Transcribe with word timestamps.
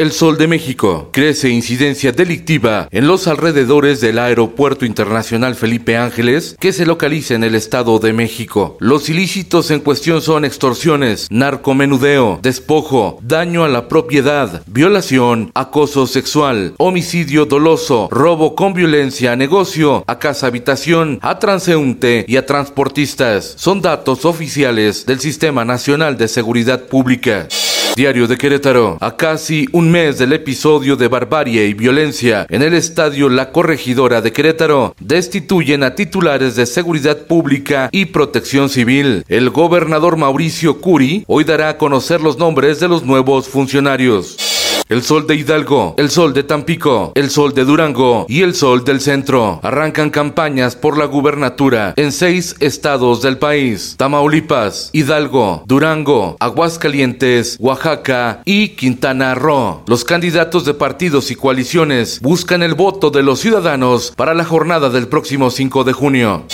El 0.00 0.12
Sol 0.12 0.38
de 0.38 0.48
México. 0.48 1.10
Crece 1.12 1.50
incidencia 1.50 2.10
delictiva 2.10 2.88
en 2.90 3.06
los 3.06 3.28
alrededores 3.28 4.00
del 4.00 4.18
Aeropuerto 4.18 4.86
Internacional 4.86 5.54
Felipe 5.54 5.98
Ángeles, 5.98 6.56
que 6.58 6.72
se 6.72 6.86
localiza 6.86 7.34
en 7.34 7.44
el 7.44 7.54
Estado 7.54 7.98
de 7.98 8.14
México. 8.14 8.78
Los 8.80 9.10
ilícitos 9.10 9.70
en 9.70 9.80
cuestión 9.80 10.22
son 10.22 10.46
extorsiones, 10.46 11.26
narcomenudeo, 11.30 12.40
despojo, 12.40 13.18
daño 13.20 13.62
a 13.62 13.68
la 13.68 13.88
propiedad, 13.88 14.62
violación, 14.66 15.50
acoso 15.54 16.06
sexual, 16.06 16.72
homicidio 16.78 17.44
doloso, 17.44 18.08
robo 18.10 18.54
con 18.54 18.72
violencia, 18.72 19.36
negocio, 19.36 20.02
a 20.06 20.18
casa 20.18 20.46
habitación, 20.46 21.18
a 21.20 21.38
transeúnte 21.38 22.24
y 22.26 22.38
a 22.38 22.46
transportistas. 22.46 23.52
Son 23.58 23.82
datos 23.82 24.24
oficiales 24.24 25.04
del 25.04 25.20
Sistema 25.20 25.66
Nacional 25.66 26.16
de 26.16 26.28
Seguridad 26.28 26.84
Pública. 26.84 27.48
Diario 27.96 28.26
de 28.26 28.38
Querétaro. 28.38 28.96
A 29.00 29.16
casi 29.16 29.66
un 29.72 29.90
mes 29.90 30.18
del 30.18 30.32
episodio 30.32 30.96
de 30.96 31.08
barbarie 31.08 31.66
y 31.66 31.74
violencia 31.74 32.46
en 32.48 32.62
el 32.62 32.74
estadio 32.74 33.28
La 33.28 33.50
Corregidora 33.50 34.20
de 34.20 34.32
Querétaro, 34.32 34.94
destituyen 35.00 35.82
a 35.82 35.94
titulares 35.94 36.56
de 36.56 36.66
seguridad 36.66 37.26
pública 37.26 37.88
y 37.92 38.06
protección 38.06 38.68
civil. 38.68 39.24
El 39.28 39.50
gobernador 39.50 40.16
Mauricio 40.16 40.80
Curi 40.80 41.24
hoy 41.26 41.44
dará 41.44 41.70
a 41.70 41.78
conocer 41.78 42.20
los 42.20 42.38
nombres 42.38 42.80
de 42.80 42.88
los 42.88 43.04
nuevos 43.04 43.48
funcionarios. 43.48 44.59
El 44.90 45.02
sol 45.02 45.24
de 45.28 45.36
Hidalgo, 45.36 45.94
el 45.98 46.10
sol 46.10 46.32
de 46.32 46.42
Tampico, 46.42 47.12
el 47.14 47.30
sol 47.30 47.54
de 47.54 47.64
Durango 47.64 48.26
y 48.28 48.42
el 48.42 48.56
sol 48.56 48.84
del 48.84 49.00
centro. 49.00 49.60
Arrancan 49.62 50.10
campañas 50.10 50.74
por 50.74 50.98
la 50.98 51.04
gubernatura 51.04 51.94
en 51.94 52.10
seis 52.10 52.56
estados 52.58 53.22
del 53.22 53.38
país. 53.38 53.94
Tamaulipas, 53.96 54.90
Hidalgo, 54.92 55.62
Durango, 55.64 56.36
Aguascalientes, 56.40 57.56
Oaxaca 57.60 58.42
y 58.44 58.70
Quintana 58.70 59.36
Roo. 59.36 59.84
Los 59.86 60.02
candidatos 60.04 60.64
de 60.64 60.74
partidos 60.74 61.30
y 61.30 61.36
coaliciones 61.36 62.18
buscan 62.18 62.64
el 62.64 62.74
voto 62.74 63.10
de 63.10 63.22
los 63.22 63.38
ciudadanos 63.38 64.12
para 64.16 64.34
la 64.34 64.44
jornada 64.44 64.90
del 64.90 65.06
próximo 65.06 65.50
5 65.52 65.84
de 65.84 65.92
junio. 65.92 66.46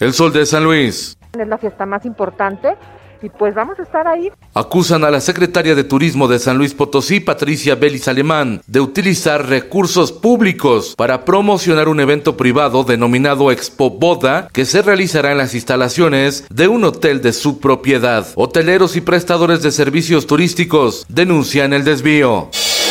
El 0.00 0.12
sol 0.14 0.32
de 0.32 0.44
San 0.46 0.64
Luis. 0.64 1.16
Es 1.38 1.46
la 1.46 1.58
fiesta 1.58 1.86
más 1.86 2.04
importante 2.04 2.76
y 3.24 3.30
pues 3.30 3.54
vamos 3.54 3.78
a 3.78 3.82
estar 3.82 4.06
ahí. 4.06 4.30
Acusan 4.52 5.04
a 5.04 5.10
la 5.10 5.20
secretaria 5.20 5.74
de 5.74 5.84
Turismo 5.84 6.28
de 6.28 6.38
San 6.38 6.58
Luis 6.58 6.74
Potosí, 6.74 7.20
Patricia 7.20 7.74
Belis 7.74 8.06
Alemán, 8.06 8.60
de 8.66 8.80
utilizar 8.80 9.48
recursos 9.48 10.12
públicos 10.12 10.94
para 10.96 11.24
promocionar 11.24 11.88
un 11.88 12.00
evento 12.00 12.36
privado 12.36 12.84
denominado 12.84 13.50
Expo 13.50 13.90
Boda 13.90 14.48
que 14.52 14.66
se 14.66 14.82
realizará 14.82 15.32
en 15.32 15.38
las 15.38 15.54
instalaciones 15.54 16.46
de 16.50 16.68
un 16.68 16.84
hotel 16.84 17.22
de 17.22 17.32
su 17.32 17.60
propiedad. 17.60 18.26
Hoteleros 18.34 18.96
y 18.96 19.00
prestadores 19.00 19.62
de 19.62 19.72
servicios 19.72 20.26
turísticos 20.26 21.06
denuncian 21.08 21.72
el 21.72 21.84
desvío. 21.84 22.50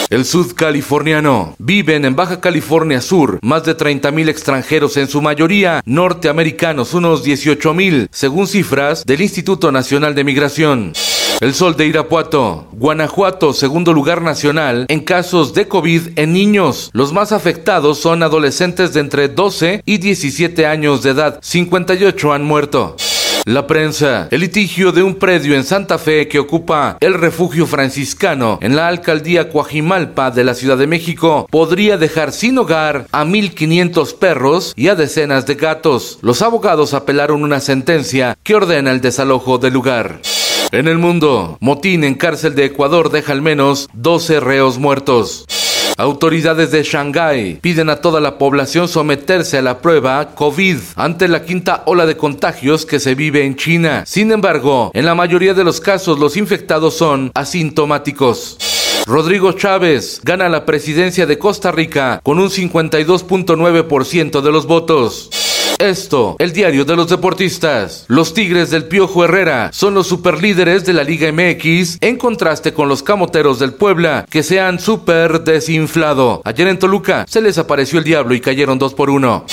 El 0.09 0.25
sudcaliforniano. 0.25 1.55
Viven 1.59 2.05
en 2.05 2.15
Baja 2.15 2.39
California 2.39 3.01
Sur 3.01 3.39
más 3.41 3.63
de 3.63 3.75
30.000 3.75 4.29
extranjeros, 4.29 4.97
en 4.97 5.07
su 5.07 5.21
mayoría 5.21 5.81
norteamericanos, 5.85 6.93
unos 6.93 7.25
18.000, 7.25 8.07
según 8.11 8.47
cifras 8.47 9.05
del 9.05 9.21
Instituto 9.21 9.71
Nacional 9.71 10.15
de 10.15 10.23
Migración. 10.23 10.93
El 11.41 11.53
Sol 11.53 11.75
de 11.75 11.87
Irapuato. 11.87 12.67
Guanajuato, 12.71 13.53
segundo 13.53 13.91
lugar 13.91 14.21
nacional 14.21 14.85
en 14.87 15.01
casos 15.01 15.53
de 15.53 15.67
COVID 15.67 16.17
en 16.17 16.31
niños. 16.31 16.89
Los 16.93 17.11
más 17.11 17.31
afectados 17.31 17.99
son 17.99 18.23
adolescentes 18.23 18.93
de 18.93 19.01
entre 19.01 19.27
12 19.29 19.81
y 19.85 19.97
17 19.97 20.65
años 20.65 21.03
de 21.03 21.09
edad. 21.09 21.39
58 21.41 22.33
han 22.33 22.43
muerto. 22.43 22.95
La 23.45 23.67
prensa. 23.67 24.29
El 24.31 24.39
litigio 24.39 24.93
de 24.93 25.03
un 25.03 25.15
predio 25.15 25.55
en 25.55 25.65
Santa 25.65 25.97
Fe 25.97 26.29
que 26.29 26.39
ocupa 26.39 26.97
el 27.01 27.13
refugio 27.13 27.67
franciscano 27.67 28.57
en 28.61 28.77
la 28.77 28.87
alcaldía 28.87 29.49
Coajimalpa 29.49 30.31
de 30.31 30.45
la 30.45 30.53
Ciudad 30.53 30.77
de 30.77 30.87
México 30.87 31.45
podría 31.51 31.97
dejar 31.97 32.31
sin 32.31 32.57
hogar 32.57 33.05
a 33.11 33.25
1.500 33.25 34.17
perros 34.17 34.73
y 34.77 34.87
a 34.87 34.95
decenas 34.95 35.45
de 35.45 35.55
gatos. 35.55 36.19
Los 36.21 36.41
abogados 36.41 36.93
apelaron 36.93 37.43
una 37.43 37.59
sentencia 37.59 38.37
que 38.43 38.55
ordena 38.55 38.91
el 38.91 39.01
desalojo 39.01 39.57
del 39.57 39.73
lugar. 39.73 40.21
En 40.71 40.87
el 40.87 40.97
mundo, 40.97 41.57
motín 41.59 42.05
en 42.05 42.15
cárcel 42.15 42.55
de 42.55 42.65
Ecuador 42.65 43.11
deja 43.11 43.33
al 43.33 43.41
menos 43.41 43.89
12 43.91 44.39
reos 44.39 44.79
muertos. 44.79 45.45
Autoridades 45.97 46.71
de 46.71 46.83
Shanghái 46.83 47.59
piden 47.61 47.89
a 47.89 47.97
toda 47.97 48.19
la 48.19 48.37
población 48.37 48.87
someterse 48.87 49.59
a 49.59 49.61
la 49.61 49.79
prueba 49.79 50.33
COVID 50.33 50.77
ante 50.95 51.27
la 51.27 51.43
quinta 51.43 51.83
ola 51.85 52.05
de 52.05 52.17
contagios 52.17 52.85
que 52.85 52.99
se 52.99 53.13
vive 53.15 53.45
en 53.45 53.55
China. 53.55 54.03
Sin 54.07 54.31
embargo, 54.31 54.91
en 54.93 55.05
la 55.05 55.13
mayoría 55.15 55.53
de 55.53 55.63
los 55.63 55.79
casos 55.79 56.17
los 56.19 56.35
infectados 56.35 56.95
son 56.95 57.31
asintomáticos. 57.35 58.57
Rodrigo 59.05 59.51
Chávez 59.51 60.21
gana 60.23 60.49
la 60.49 60.65
presidencia 60.65 61.25
de 61.25 61.37
Costa 61.37 61.71
Rica 61.71 62.21
con 62.23 62.39
un 62.39 62.49
52.9% 62.49 64.41
de 64.41 64.51
los 64.51 64.65
votos. 64.65 65.29
Esto, 65.79 66.35
el 66.39 66.53
diario 66.53 66.85
de 66.85 66.95
los 66.95 67.09
deportistas. 67.09 68.05
Los 68.07 68.33
Tigres 68.33 68.69
del 68.69 68.85
Piojo 68.85 69.25
Herrera 69.25 69.71
son 69.73 69.93
los 69.93 70.07
superlíderes 70.07 70.85
de 70.85 70.93
la 70.93 71.03
Liga 71.03 71.31
MX 71.31 71.97
en 72.01 72.17
contraste 72.17 72.73
con 72.73 72.87
los 72.87 73.03
Camoteros 73.03 73.59
del 73.59 73.73
Puebla 73.73 74.25
que 74.29 74.43
se 74.43 74.59
han 74.59 74.79
super 74.79 75.41
desinflado. 75.41 76.41
Ayer 76.45 76.67
en 76.67 76.79
Toluca 76.79 77.25
se 77.27 77.41
les 77.41 77.57
apareció 77.57 77.99
el 77.99 78.05
diablo 78.05 78.33
y 78.33 78.41
cayeron 78.41 78.79
dos 78.79 78.93
por 78.93 79.09
uno. 79.09 79.45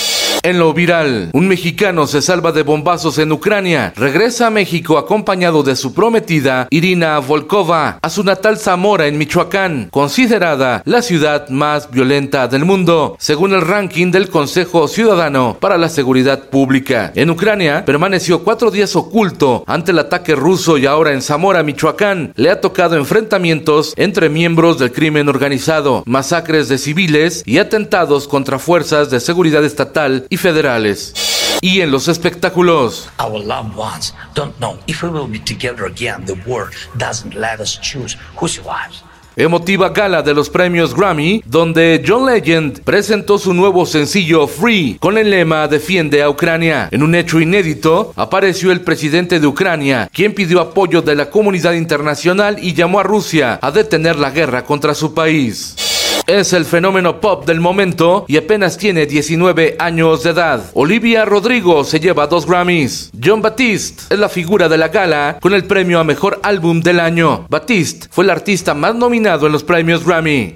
En 0.43 0.59
lo 0.59 0.73
viral, 0.73 1.29
un 1.35 1.49
mexicano 1.49 2.07
se 2.07 2.23
salva 2.23 2.51
de 2.51 2.63
bombazos 2.63 3.19
en 3.19 3.31
Ucrania, 3.31 3.93
regresa 3.95 4.47
a 4.47 4.51
México 4.51 4.97
acompañado 4.97 5.63
de 5.63 5.77
su 5.77 5.93
prometida 5.93 6.67
Irina 6.71 7.19
Volkova 7.19 7.99
a 8.01 8.09
su 8.09 8.25
natal 8.25 8.57
Zamora 8.57 9.07
en 9.07 9.19
Michoacán, 9.19 9.89
considerada 9.91 10.81
la 10.87 11.03
ciudad 11.03 11.51
más 11.51 11.91
violenta 11.91 12.49
del 12.49 12.65
mundo, 12.65 13.17
según 13.19 13.53
el 13.53 13.61
ranking 13.61 14.11
del 14.11 14.31
Consejo 14.31 14.89
Ciudadano 14.89 15.59
para 15.61 15.77
la 15.77 15.91
Seguridad 15.91 16.49
Pública. 16.49 17.13
En 17.15 17.29
Ucrania 17.29 17.85
permaneció 17.85 18.43
cuatro 18.43 18.71
días 18.71 18.97
oculto 18.97 19.63
ante 19.67 19.93
el 19.93 19.99
ataque 19.99 20.35
ruso 20.35 20.79
y 20.79 20.87
ahora 20.87 21.13
en 21.13 21.21
Zamora, 21.21 21.63
Michoacán, 21.63 22.33
le 22.37 22.49
ha 22.49 22.63
tocado 22.63 22.97
enfrentamientos 22.97 23.93
entre 23.97 24.31
miembros 24.31 24.79
del 24.79 24.93
crimen 24.93 25.29
organizado, 25.29 26.03
masacres 26.07 26.71
de 26.71 26.79
civiles 26.79 27.43
y 27.45 27.59
atentados 27.59 28.27
contra 28.27 28.59
fuerzas 28.59 29.11
de 29.11 29.21
seguridad 29.21 29.67
estatal 29.67 30.25
y 30.31 30.39
federales. 30.39 31.13
Y 31.61 31.83
en 31.83 31.91
los 31.91 32.09
espectáculos. 32.09 33.11
Our 33.19 33.45
loved 33.45 33.77
ones 33.77 34.15
don't 34.35 34.57
know 34.59 34.79
if 34.87 35.03
we 35.03 35.11
will 35.11 35.29
be 35.29 35.41
together 35.41 35.85
again. 35.85 36.25
The 36.25 36.41
world 36.47 36.73
doesn't 36.97 37.35
let 37.35 37.61
us 37.61 37.79
choose 37.83 38.17
who 38.41 38.49
survives. 38.49 39.05
Emotiva 39.37 39.91
gala 39.91 40.23
de 40.23 40.35
los 40.35 40.51
premios 40.51 40.95
Grammy, 40.95 41.43
donde 41.47 42.05
John 42.07 42.27
Legend 42.27 42.83
presentó 42.83 43.39
su 43.39 43.55
nuevo 43.55 43.87
sencillo 43.87 44.47
Free 44.47 44.99
con 45.01 45.17
el 45.17 45.31
lema 45.31 45.69
Defiende 45.69 46.23
a 46.23 46.29
Ucrania. 46.29 46.89
En 46.91 47.03
un 47.03 47.15
hecho 47.15 47.41
inédito, 47.41 48.13
apareció 48.17 48.73
el 48.73 48.81
presidente 48.83 49.39
de 49.39 49.47
Ucrania, 49.47 50.11
quien 50.13 50.35
pidió 50.35 50.61
apoyo 50.61 51.01
de 51.01 51.15
la 51.15 51.31
comunidad 51.31 51.75
internacional 51.75 52.59
y 52.61 52.75
llamó 52.75 53.01
a 53.01 53.05
Rusia 53.05 53.59
a 53.63 53.71
detener 53.71 54.17
la 54.17 54.31
guerra 54.31 54.65
contra 54.65 54.95
su 54.95 55.15
país. 55.15 55.90
Es 56.31 56.53
el 56.53 56.65
fenómeno 56.65 57.21
pop 57.21 57.45
del 57.45 57.59
momento 57.59 58.25
y 58.29 58.37
apenas 58.37 58.79
tiene 58.79 59.05
19 59.05 59.75
años 59.81 60.23
de 60.23 60.31
edad. 60.31 60.71
Olivia 60.75 61.25
Rodrigo 61.25 61.83
se 61.83 61.99
lleva 61.99 62.29
dos 62.29 62.47
Grammys. 62.47 63.11
John 63.21 63.43
Batiste 63.43 64.05
es 64.11 64.17
la 64.17 64.29
figura 64.29 64.69
de 64.69 64.79
la 64.79 64.87
gala 64.91 65.39
con 65.41 65.55
el 65.55 65.65
premio 65.65 65.99
a 65.99 66.05
mejor 66.05 66.39
álbum 66.45 66.83
del 66.83 67.01
año. 67.01 67.47
Batiste 67.49 68.07
fue 68.13 68.23
el 68.23 68.31
artista 68.31 68.75
más 68.75 68.95
nominado 68.95 69.47
en 69.47 69.53
los 69.53 69.65
premios 69.65 70.07
Grammy. 70.07 70.55